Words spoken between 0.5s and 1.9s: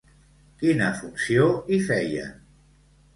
Quina funció hi